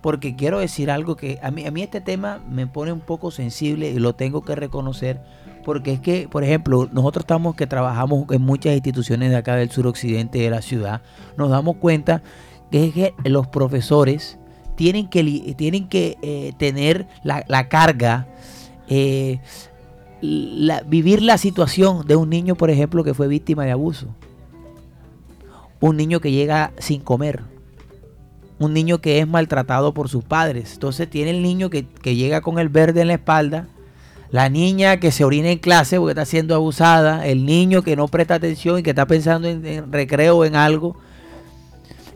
[0.00, 3.30] porque quiero decir algo que a mí, a mí este tema me pone un poco
[3.30, 5.20] sensible y lo tengo que reconocer,
[5.64, 9.70] porque es que, por ejemplo, nosotros estamos que trabajamos en muchas instituciones de acá del
[9.70, 11.02] suroccidente de la ciudad,
[11.36, 12.22] nos damos cuenta
[12.70, 14.38] que, es que los profesores
[14.74, 18.26] tienen que, tienen que eh, tener la, carga,
[18.88, 19.40] eh,
[20.86, 24.06] vivir la situación de un niño, por ejemplo, que fue víctima de abuso.
[25.80, 27.42] Un niño que llega sin comer
[28.60, 30.74] un niño que es maltratado por sus padres.
[30.74, 33.66] Entonces tiene el niño que, llega con el verde en la espalda,
[34.30, 38.06] la niña que se orina en clase porque está siendo abusada, el niño que no
[38.06, 40.94] presta atención y que está pensando en, recreo o en algo.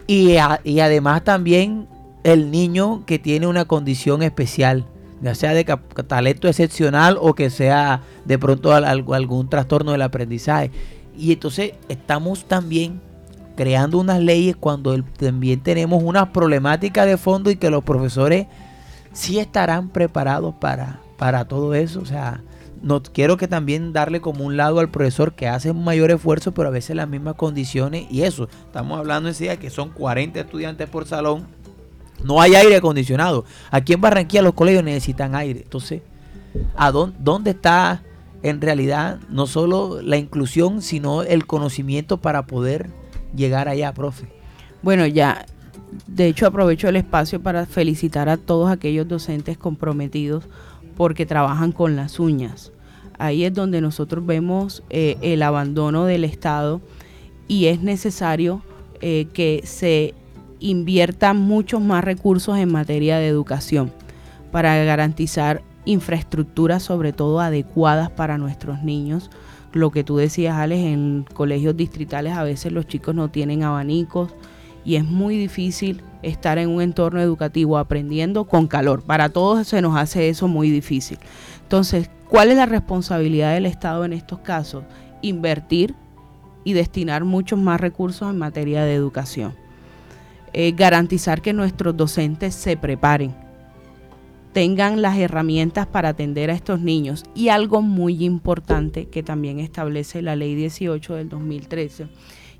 [0.06, 1.88] Y, además también
[2.24, 4.84] el niño que tiene una condición especial,
[5.22, 5.64] ya sea de
[6.06, 10.70] talento excepcional o que sea de pronto algún trastorno del aprendizaje.
[11.16, 13.00] Y entonces estamos también
[13.56, 18.46] creando unas leyes cuando también tenemos unas problemáticas de fondo y que los profesores
[19.12, 22.00] sí estarán preparados para, para todo eso.
[22.00, 22.42] O sea,
[22.82, 26.52] no quiero que también darle como un lado al profesor que hace un mayor esfuerzo,
[26.52, 28.48] pero a veces las mismas condiciones y eso.
[28.66, 31.46] Estamos hablando de que son 40 estudiantes por salón.
[32.22, 33.44] No hay aire acondicionado.
[33.70, 35.60] Aquí en Barranquilla los colegios necesitan aire.
[35.62, 36.02] Entonces,
[36.76, 38.02] ¿a dónde está
[38.42, 42.90] en realidad no solo la inclusión, sino el conocimiento para poder
[43.34, 44.26] llegar allá, profe?
[44.82, 45.46] Bueno, ya,
[46.06, 50.44] de hecho aprovecho el espacio para felicitar a todos aquellos docentes comprometidos
[50.96, 52.72] porque trabajan con las uñas.
[53.18, 56.80] Ahí es donde nosotros vemos eh, el abandono del Estado
[57.46, 58.62] y es necesario
[59.00, 60.14] eh, que se
[60.60, 63.92] inviertan muchos más recursos en materia de educación
[64.50, 69.30] para garantizar infraestructuras sobre todo adecuadas para nuestros niños.
[69.74, 74.32] Lo que tú decías, Alex, en colegios distritales a veces los chicos no tienen abanicos
[74.84, 79.02] y es muy difícil estar en un entorno educativo aprendiendo con calor.
[79.02, 81.18] Para todos se nos hace eso muy difícil.
[81.62, 84.84] Entonces, ¿cuál es la responsabilidad del Estado en estos casos?
[85.22, 85.96] Invertir
[86.62, 89.54] y destinar muchos más recursos en materia de educación.
[90.52, 93.34] Eh, garantizar que nuestros docentes se preparen,
[94.54, 97.24] tengan las herramientas para atender a estos niños.
[97.34, 102.06] Y algo muy importante que también establece la ley 18 del 2013,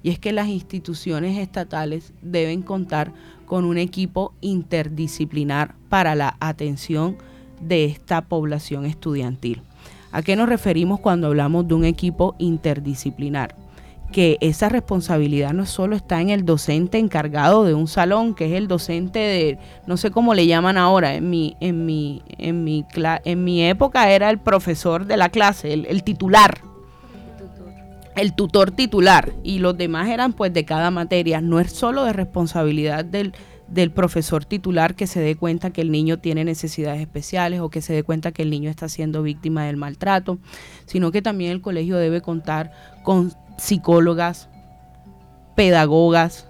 [0.02, 3.12] y es que las instituciones estatales deben contar
[3.46, 7.16] con un equipo interdisciplinar para la atención
[7.62, 9.62] de esta población estudiantil.
[10.11, 13.63] ¿A qué nos referimos cuando hablamos de un equipo interdisciplinar?
[14.14, 18.53] Que esa responsabilidad no solo está en el docente encargado de un salón, que es
[18.53, 22.85] el docente de, no sé cómo le llaman ahora, en mi, en mi, en mi,
[22.94, 26.61] en mi época era el profesor de la clase, el, titular,
[28.14, 29.33] el tutor titular.
[29.42, 31.40] Y los demás eran pues de cada materia.
[31.40, 33.35] No es solo de responsabilidad del,
[33.66, 37.83] del profesor titular que se dé cuenta que el niño tiene necesidades especiales o que
[37.83, 40.38] se dé cuenta que el niño está siendo víctima del maltrato,
[40.87, 42.70] sino que también el colegio debe contar
[43.03, 44.49] con psicólogas,
[45.55, 46.47] pedagogas,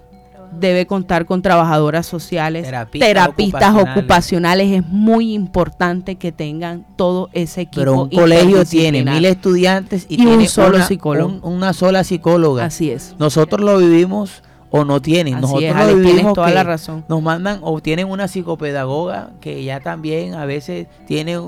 [0.59, 4.71] debe contar con trabajadoras sociales, terapistas, ocupacionales.
[4.73, 7.81] Es muy importante que tengan todo ese equipo.
[7.81, 11.49] Pero un colegio tiene mil estudiantes y, tiene un solo una, psicólogo.
[11.49, 12.67] una sola psicóloga.
[12.67, 13.15] Así es.
[13.19, 15.41] Nosotros lo vivimos o no tienen.
[15.41, 17.05] Nosotros lo vivimos toda la razón.
[17.09, 21.39] Nos mandan o tienen una psicopedagoga que ya también a veces tiene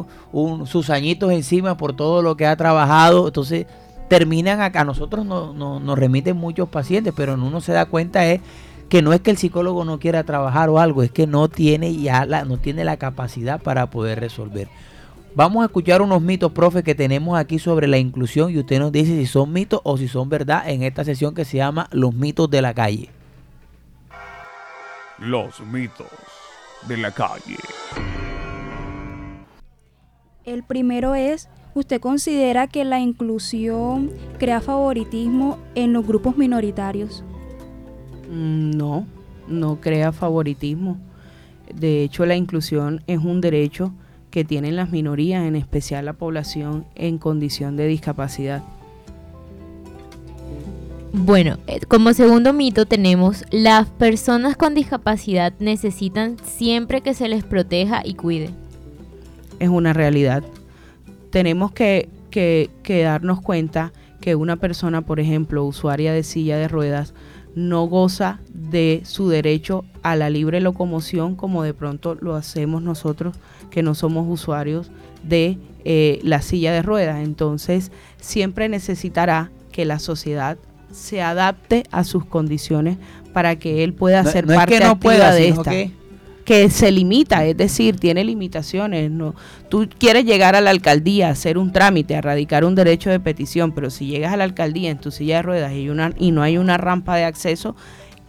[0.64, 3.26] sus añitos encima por todo lo que ha trabajado.
[3.26, 3.66] Entonces
[4.08, 4.80] terminan acá.
[4.80, 8.40] A nosotros no, nos remiten muchos pacientes, pero uno se da cuenta es
[8.88, 11.94] que no es que el psicólogo no quiera trabajar o algo, es que no tiene
[11.96, 14.68] ya la, no tiene la capacidad para poder resolver.
[15.34, 18.90] Vamos a escuchar unos mitos, profe, que tenemos aquí sobre la inclusión y usted nos
[18.90, 22.14] dice si son mitos o si son verdad en esta sesión que se llama Los
[22.14, 23.10] mitos de la calle.
[25.18, 26.06] Los mitos
[26.88, 27.56] de la calle.
[30.44, 37.22] El primero es ¿Usted considera que la inclusión crea favoritismo en los grupos minoritarios?
[38.32, 39.06] Mm, no,
[39.46, 40.96] no crea favoritismo.
[41.74, 43.92] De hecho, la inclusión es un derecho
[44.30, 48.62] que tienen las minorías, en especial la población en condición de discapacidad.
[51.12, 57.44] Bueno, eh, como segundo mito tenemos, las personas con discapacidad necesitan siempre que se les
[57.44, 58.48] proteja y cuide.
[59.58, 60.42] Es una realidad
[61.36, 62.08] tenemos que,
[62.86, 67.12] darnos cuenta que una persona, por ejemplo, usuaria de silla de ruedas,
[67.54, 73.36] no goza de su derecho a la libre locomoción como de pronto lo hacemos nosotros
[73.70, 74.90] que no somos usuarios
[75.24, 77.22] de eh, la silla de ruedas.
[77.22, 80.56] Entonces siempre necesitará que la sociedad
[80.90, 82.96] se adapte a sus condiciones
[83.34, 85.92] para que él pueda ser parte activa de esta que
[86.46, 89.10] se limita, es decir, tiene limitaciones.
[89.10, 89.34] No,
[89.68, 93.72] tú quieres llegar a la alcaldía, hacer un trámite, a radicar un derecho de petición,
[93.72, 96.42] pero si llegas a la alcaldía en tu silla de ruedas y, una, y no
[96.42, 97.74] hay una rampa de acceso,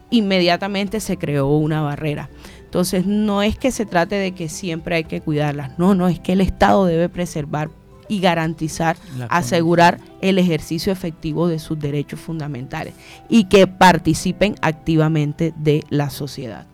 [0.09, 2.29] inmediatamente se creó una barrera.
[2.63, 6.19] Entonces, no es que se trate de que siempre hay que cuidarlas, no, no, es
[6.19, 7.69] que el Estado debe preservar
[8.09, 8.97] y garantizar,
[9.29, 12.93] asegurar el ejercicio efectivo de sus derechos fundamentales
[13.29, 16.67] y que participen activamente de la sociedad.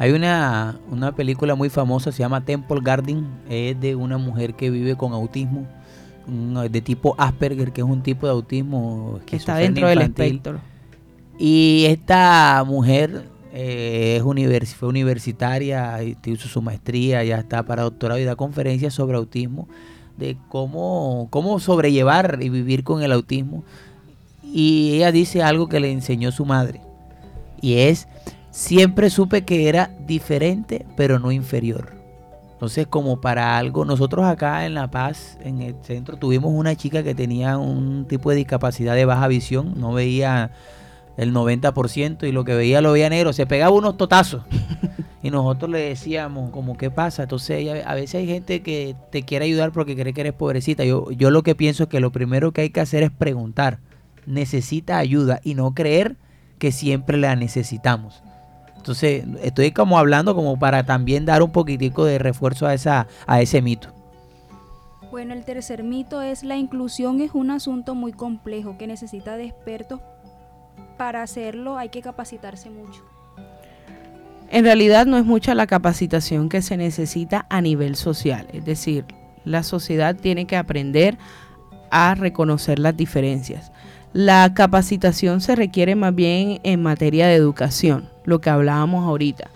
[0.00, 4.70] Hay una, una película muy famosa, se llama Temple Garden, es de una mujer que
[4.70, 5.66] vive con autismo,
[6.26, 10.58] de tipo Asperger, que es un tipo de autismo que está dentro del espectro.
[11.38, 14.22] Y esta mujer eh,
[14.62, 19.68] es fue universitaria, hizo su maestría, ya está para doctorado y da conferencias sobre autismo,
[20.16, 23.64] de cómo, cómo sobrellevar y vivir con el autismo.
[24.50, 26.80] Y ella dice algo que le enseñó su madre,
[27.60, 28.08] y es
[28.50, 32.00] siempre supe que era diferente, pero no inferior.
[32.52, 37.02] Entonces, como para algo, nosotros acá en La Paz, en el centro, tuvimos una chica
[37.02, 40.50] que tenía un tipo de discapacidad de baja visión, no veía
[41.16, 44.42] el 90% y lo que veía lo veía negro, se pegaba unos totazos.
[45.22, 47.22] y nosotros le decíamos, como, ¿qué pasa?
[47.22, 50.84] Entonces, a veces hay gente que te quiere ayudar porque cree que eres pobrecita.
[50.84, 53.78] Yo, yo lo que pienso es que lo primero que hay que hacer es preguntar,
[54.26, 55.40] ¿necesita ayuda?
[55.42, 56.16] Y no creer
[56.58, 58.22] que siempre la necesitamos.
[58.80, 63.42] Entonces, estoy como hablando como para también dar un poquitico de refuerzo a, esa, a
[63.42, 63.92] ese mito.
[65.10, 69.44] Bueno, el tercer mito es la inclusión es un asunto muy complejo que necesita de
[69.44, 70.00] expertos.
[70.96, 73.04] Para hacerlo hay que capacitarse mucho.
[74.50, 79.04] En realidad no es mucha la capacitación que se necesita a nivel social, es decir,
[79.44, 81.16] La sociedad tiene que aprender
[81.90, 83.72] a reconocer las diferencias.
[84.12, 89.50] La capacitación se requiere más bien en materia de educación, lo que hablábamos ahorita,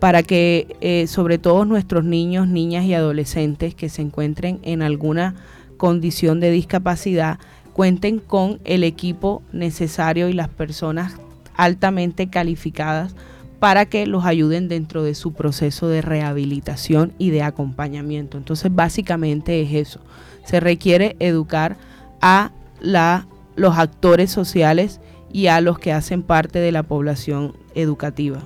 [0.00, 5.34] para que eh, sobre todo nuestros niños, niñas y adolescentes que se encuentren en alguna
[5.76, 7.38] condición de discapacidad
[7.74, 11.16] cuenten con el equipo necesario y las personas
[11.56, 13.14] altamente calificadas
[13.58, 18.38] para que los ayuden dentro de su proceso de rehabilitación y de acompañamiento.
[18.38, 20.00] Entonces, básicamente es eso.
[20.44, 21.76] Se requiere educar
[22.20, 23.26] a la,
[23.56, 25.00] los actores sociales
[25.32, 28.40] y a los que hacen parte de la población educativa.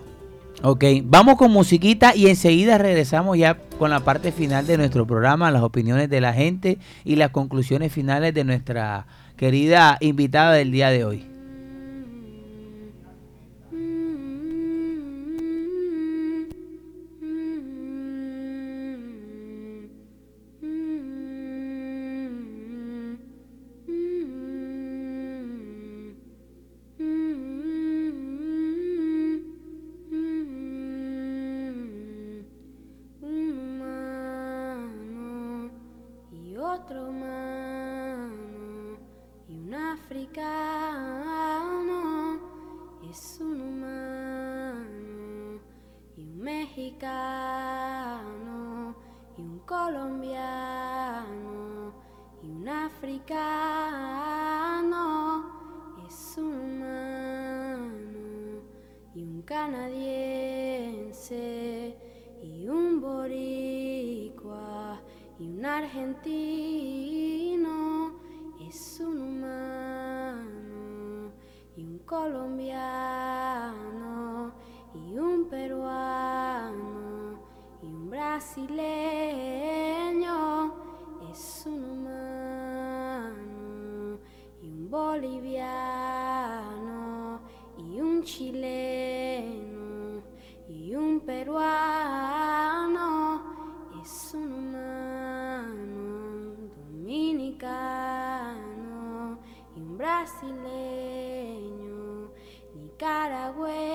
[0.63, 5.51] Ok, vamos con musiquita y enseguida regresamos ya con la parte final de nuestro programa,
[5.51, 9.07] las opiniones de la gente y las conclusiones finales de nuestra
[9.39, 11.30] querida invitada del día de hoy.
[46.77, 46.95] y
[49.39, 50.33] un colombiano
[52.43, 53.27] y un africano
[56.07, 57.91] es humano
[59.15, 59.97] y un canadiense
[62.43, 65.01] y un boricua
[65.41, 67.71] y un argentino
[68.61, 71.33] es un humano
[71.77, 73.10] y un colombiano.
[78.41, 80.33] brasileño
[81.31, 83.39] es un humano
[84.63, 85.69] y un boliviano
[87.77, 90.23] y un chileno
[90.71, 91.63] y un peruano
[94.03, 97.79] es un humano dominicano
[99.77, 100.71] y un brasileño
[102.75, 103.90] nicaragüense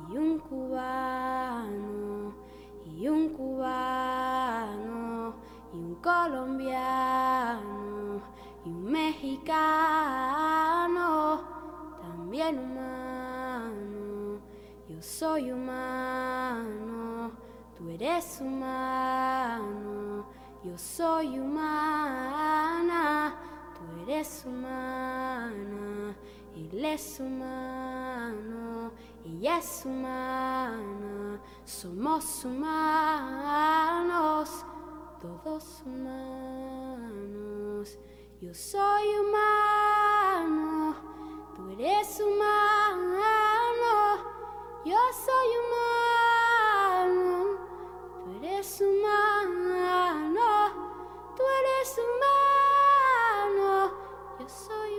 [0.09, 2.33] y un cubano
[2.85, 5.33] y un cubano
[5.73, 8.21] y un colombiano
[8.63, 9.51] y un mexicano,
[12.01, 14.39] también humano,
[14.87, 17.31] yo soy humano,
[17.77, 20.00] tú eres humano
[31.82, 33.66] somos humanos,
[35.22, 37.01] todos humanos.
[38.39, 40.95] Yo soy humano,
[41.55, 43.24] tú eres humano,
[44.86, 47.30] yo soy humano,
[48.24, 49.40] tú eres humano, tú
[51.97, 53.91] humano,
[54.39, 54.91] yo soy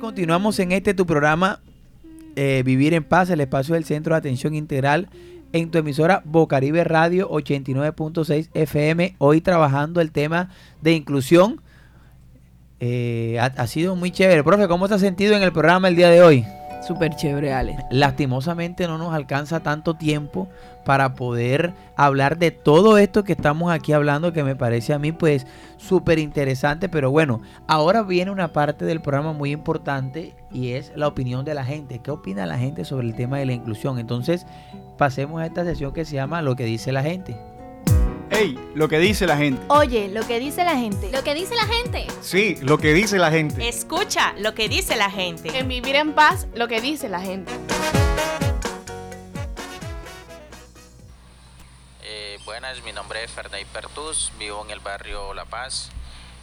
[0.00, 1.60] continuamos en este tu programa
[2.34, 5.08] eh, Vivir en Paz, el espacio del Centro de Atención Integral
[5.52, 9.16] en tu emisora Bocaribe Radio 89.6 FM.
[9.18, 10.48] Hoy trabajando el tema
[10.80, 11.60] de inclusión.
[12.80, 14.42] Eh, ha, ha, sido muy chévere.
[14.42, 16.46] Profe, ¿cómo te has sentido en el programa el día de hoy?
[16.82, 17.76] Súper chévere, Ale.
[17.90, 20.48] Lastimosamente no nos alcanza tanto tiempo
[20.84, 25.12] para poder hablar de todo esto que estamos aquí hablando, que me parece a mí
[25.12, 30.92] pues súper interesante, pero bueno, ahora viene una parte del programa muy importante y es
[30.96, 31.98] la opinión de la gente.
[31.98, 33.98] ¿Qué opina la gente sobre el tema de la inclusión?
[33.98, 34.46] Entonces,
[34.96, 37.36] pasemos a esta sesión que se llama Lo que dice la gente.
[38.30, 39.60] Ey, lo que dice la gente.
[39.68, 41.10] Oye, lo que dice la gente.
[41.10, 42.06] Lo que dice la gente.
[42.22, 43.68] Sí, lo que dice la gente.
[43.68, 45.58] Escucha lo que dice la gente.
[45.58, 47.52] En vivir en paz, lo que dice la gente.
[52.04, 55.90] Eh, buenas, mi nombre es Fernay Pertus, vivo en el barrio La Paz.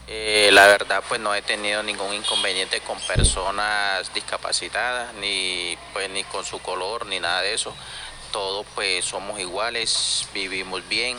[0.08, 6.26] Eh, la verdad, pues no he tenido ningún inconveniente con personas discapacitadas, ni pues ni
[6.26, 7.74] con su color, ni nada de eso.
[8.34, 11.18] Todos pues somos iguales, vivimos bien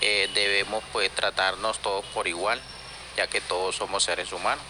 [0.00, 2.60] eh, debemos pues tratarnos todos por igual,
[3.16, 4.64] ya que todos somos seres humanos.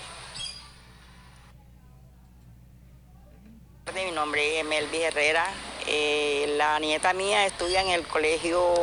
[3.95, 5.47] Mi nombre es Melvi Herrera.
[5.87, 8.75] Eh, la nieta mía estudia en el colegio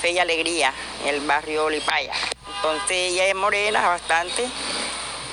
[0.00, 0.72] Fe y Alegría,
[1.02, 2.14] en el barrio Olipaya.
[2.56, 4.46] Entonces ella es morena bastante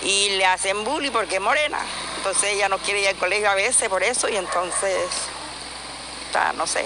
[0.04, 1.80] y le hacen bullying porque es morena.
[2.18, 5.10] Entonces ella no quiere ir al colegio a veces por eso y entonces,
[6.28, 6.86] está, no sé,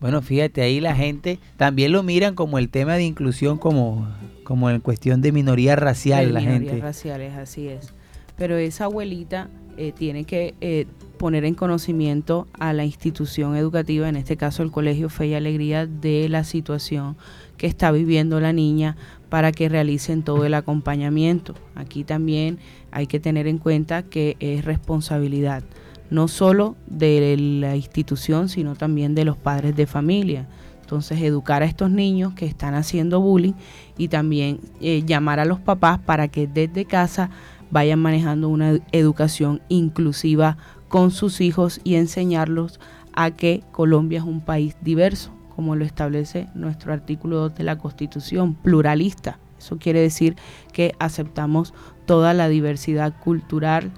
[0.00, 4.08] bueno, fíjate, ahí la gente también lo miran como el tema de inclusión, como,
[4.44, 6.82] como en cuestión de minoría racial, De la minorías gente.
[6.82, 7.92] raciales, así es.
[8.36, 10.86] Pero esa abuelita eh, tiene que eh,
[11.18, 15.86] poner en conocimiento a la institución educativa, en este caso el Colegio Fe y Alegría,
[15.86, 17.16] de la situación
[17.56, 18.96] que está viviendo la niña
[19.28, 21.54] para que realicen todo el acompañamiento.
[21.74, 22.58] Aquí también
[22.92, 25.64] hay que tener en cuenta que es responsabilidad
[26.10, 30.46] no solo de la institución, sino también de los padres de familia.
[30.80, 33.52] Entonces, educar a estos niños que están haciendo bullying
[33.98, 37.30] y también eh, llamar a los papás para que desde casa
[37.70, 40.56] vayan manejando una educación inclusiva
[40.88, 42.80] con sus hijos y enseñarlos
[43.12, 47.76] a que Colombia es un país diverso, como lo establece nuestro artículo 2 de la
[47.76, 49.38] Constitución, pluralista.
[49.58, 50.36] Eso quiere decir
[50.72, 51.74] que aceptamos
[52.06, 53.90] toda la diversidad cultural,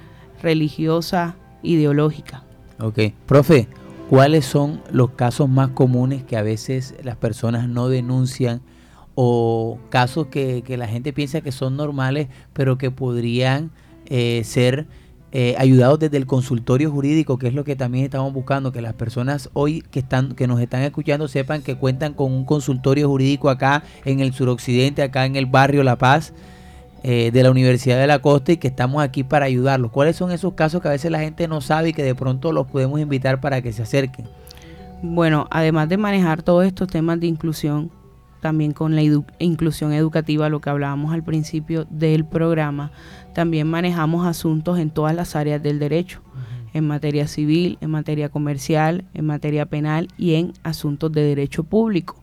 [0.42, 2.44] religiosa, ideológica.
[2.78, 3.68] Ok, profe,
[4.08, 8.62] ¿cuáles son los casos más comunes que a veces las personas no denuncian
[9.14, 13.70] o casos que, que la gente piensa que son normales pero que podrían
[14.06, 14.86] eh, ser
[15.32, 18.94] eh, ayudados desde el consultorio jurídico, que es lo que también estamos buscando, que las
[18.94, 23.48] personas hoy que están que nos están escuchando sepan que cuentan con un consultorio jurídico
[23.48, 26.32] acá en el suroccidente, acá en el barrio La Paz
[27.02, 29.90] eh, de la Universidad de la Costa y que estamos aquí para ayudarlos.
[29.90, 32.52] ¿Cuáles son esos casos que a veces la gente no sabe y que de pronto
[32.52, 34.26] los podemos invitar para que se acerquen?
[35.02, 37.90] Bueno, además de manejar todos estos temas de inclusión,
[38.40, 42.90] también con la edu- inclusión educativa, lo que hablábamos al principio del programa,
[43.34, 46.20] también manejamos asuntos en todas las áreas del derecho,
[46.72, 52.16] en materia civil, en materia comercial, en materia penal y en asuntos de derecho público.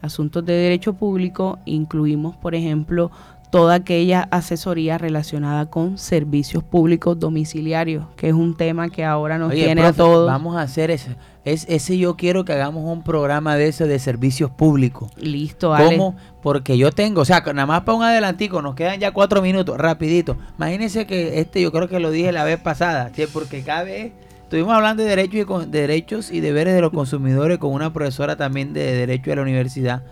[0.00, 3.10] Asuntos de derecho público incluimos, por ejemplo,
[3.52, 9.52] toda aquella asesoría relacionada con servicios públicos domiciliarios, que es un tema que ahora nos
[9.52, 10.26] Oye, tiene a todos.
[10.26, 11.10] Vamos a hacer eso.
[11.44, 15.10] Es, ese yo quiero que hagamos un programa de ese de servicios públicos.
[15.18, 15.98] Listo, Ale.
[15.98, 16.16] ¿Cómo?
[16.42, 19.76] Porque yo tengo, o sea, nada más para un adelantico, nos quedan ya cuatro minutos,
[19.76, 20.38] rapidito.
[20.56, 23.24] Imagínense que este, yo creo que lo dije la vez pasada, ¿sí?
[23.30, 24.12] porque cada vez
[24.44, 28.34] estuvimos hablando de derechos y, con- derechos y deberes de los consumidores con una profesora
[28.36, 30.02] también de derecho de la universidad.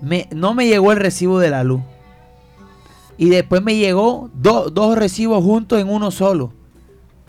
[0.00, 1.80] Me, no me llegó el recibo de la luz.
[3.18, 6.52] Y después me llegó do- dos recibos juntos en uno solo.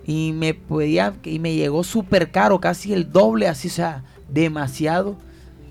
[0.05, 5.15] Y me podía, y me llegó súper caro, casi el doble, así, o sea, demasiado.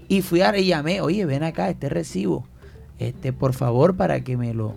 [0.08, 2.46] Y fui a y llamé, oye, ven acá, este recibo.
[2.98, 4.74] Este, por favor, para que me lo,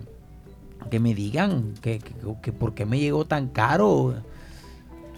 [0.89, 4.15] que me digan que, que, que por qué me llegó tan caro.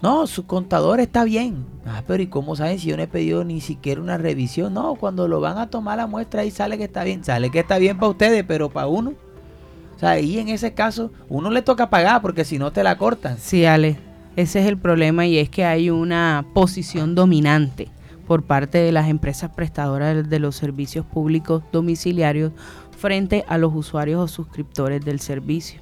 [0.01, 1.65] No, su contador está bien.
[1.86, 4.74] Ah, pero ¿y cómo saben si yo no he pedido ni siquiera una revisión?
[4.74, 7.24] No, cuando lo van a tomar la muestra ahí sale que está bien.
[7.24, 9.13] Sale que está bien para ustedes, pero para uno.
[10.02, 12.97] O sea, ahí en ese caso, uno le toca pagar porque si no te la
[12.97, 13.38] cortan.
[13.38, 13.97] Sí, Ale,
[14.36, 17.88] ese es el problema y es que hay una posición dominante
[18.26, 22.52] por parte de las empresas prestadoras de los servicios públicos domiciliarios
[22.97, 25.82] frente a los usuarios o suscriptores del servicio.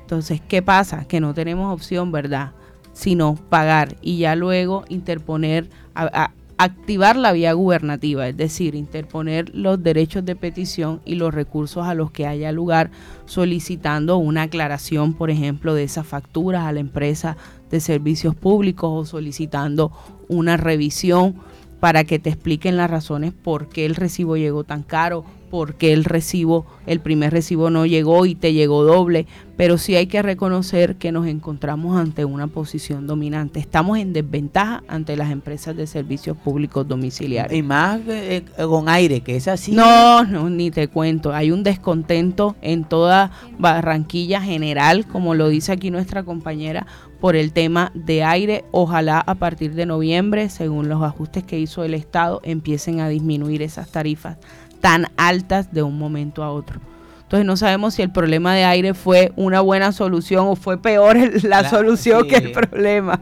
[0.00, 1.04] Entonces, ¿qué pasa?
[1.08, 2.52] Que no tenemos opción, ¿verdad?
[2.92, 9.54] Sino pagar y ya luego interponer, a- a- activar la vía gubernativa, es decir, interponer
[9.54, 12.90] los derechos de petición y los recursos a los que haya lugar,
[13.26, 17.36] solicitando una aclaración, por ejemplo, de esas facturas a la empresa
[17.70, 19.92] de servicios públicos o solicitando
[20.28, 21.36] una revisión
[21.80, 25.92] para que te expliquen las razones por qué el recibo llegó tan caro, por qué
[25.92, 29.26] el recibo, el primer recibo no llegó y te llegó doble,
[29.56, 33.58] pero sí hay que reconocer que nos encontramos ante una posición dominante.
[33.58, 37.58] Estamos en desventaja ante las empresas de servicios públicos domiciliarios.
[37.58, 39.72] Y más eh, eh, con aire, que es así.
[39.72, 41.32] No, no, ni te cuento.
[41.32, 46.86] Hay un descontento en toda Barranquilla general, como lo dice aquí nuestra compañera,
[47.20, 48.64] por el tema de aire.
[48.72, 53.62] Ojalá a partir de noviembre, según los ajustes que hizo el Estado, empiecen a disminuir
[53.62, 54.36] esas tarifas
[54.80, 56.80] tan altas de un momento a otro.
[57.22, 61.16] Entonces no sabemos si el problema de aire fue una buena solución o fue peor
[61.44, 62.28] la La- solución sí.
[62.28, 63.20] que el problema.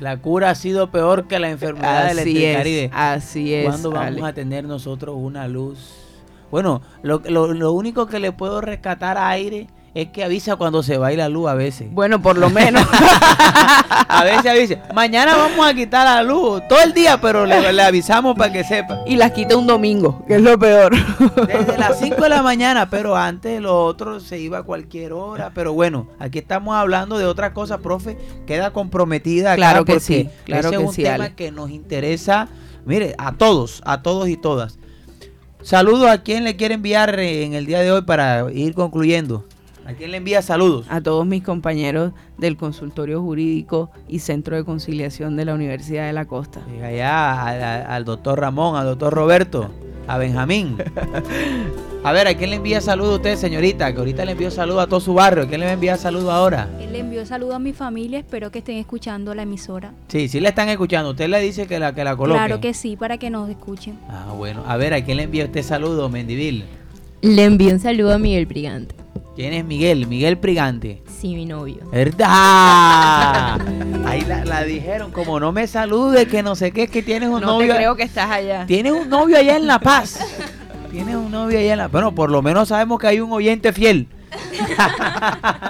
[0.00, 2.90] La cura ha sido peor que la enfermedad del Así es, Caribe.
[2.94, 4.24] así es, ¿Cuándo vamos Ale.
[4.24, 5.78] a tener nosotros una luz?
[6.50, 9.66] Bueno, lo, lo, lo único que le puedo rescatar a aire
[10.00, 11.90] es que avisa cuando se va la luz a veces.
[11.90, 12.86] Bueno, por lo menos.
[14.08, 14.76] a veces avisa.
[14.94, 18.62] Mañana vamos a quitar la luz todo el día, pero le, le avisamos para que
[18.62, 19.00] sepa.
[19.06, 20.94] Y las quita un domingo, que es lo peor.
[21.48, 25.50] Desde las 5 de la mañana, pero antes lo otro se iba a cualquier hora.
[25.52, 28.16] Pero bueno, aquí estamos hablando de otra cosa, profe.
[28.46, 31.34] Queda comprometida acá Claro que sí, claro ese que es un sí, tema Ale.
[31.34, 32.46] que nos interesa,
[32.84, 34.78] mire, a todos, a todos y todas.
[35.60, 39.44] Saludos a quien le quiere enviar eh, en el día de hoy para ir concluyendo.
[39.88, 40.84] ¿A quién le envía saludos?
[40.90, 46.12] A todos mis compañeros del consultorio jurídico y centro de conciliación de la Universidad de
[46.12, 46.60] la Costa.
[46.70, 49.70] Eh, Allá al, doctor Ramón, al doctor Roberto,
[50.06, 50.76] a Benjamín.
[52.04, 53.90] A ver, ¿a quién le envía saludos a usted, señorita?
[53.92, 55.44] Que ahorita le envió saludos a todo su barrio.
[55.44, 56.68] ¿A quién le va a enviar saludos ahora?
[56.78, 59.94] Él le envió saludo a mi familia, espero que estén escuchando la emisora.
[60.08, 61.10] Sí, sí le están escuchando.
[61.10, 62.38] Usted le dice que la, que la coloque.
[62.38, 63.98] Claro que sí, para que nos escuchen.
[64.10, 64.64] Ah, bueno.
[64.66, 66.66] A ver, ¿a quién le envía usted saludos, Mendivil?
[67.20, 68.94] Le envío un saludo a Miguel Brigante.
[69.34, 70.06] ¿Quién es Miguel?
[70.06, 71.02] Miguel Prigante.
[71.20, 71.78] Sí, mi novio.
[71.92, 73.60] ¿Verdad?
[74.06, 77.28] Ahí la, la dijeron, como no me salude, que no sé qué, es que tienes
[77.28, 77.72] un No novio.
[77.72, 78.66] te creo que estás allá.
[78.66, 80.18] Tienes un novio allá en La Paz.
[80.90, 81.92] Tienes un novio allá en La Paz.
[81.92, 84.08] Bueno, por lo menos sabemos que hay un oyente fiel.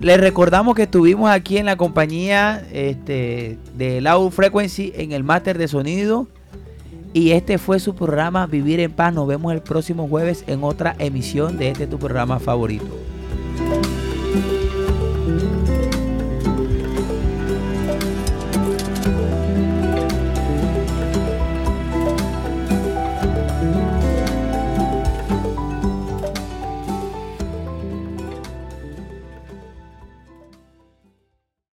[0.00, 5.58] Les recordamos que estuvimos aquí en la compañía este, de Loud Frequency en el máster
[5.58, 6.28] de sonido.
[7.12, 9.14] Y este fue su programa Vivir en Paz.
[9.14, 12.86] Nos vemos el próximo jueves en otra emisión de este tu programa favorito.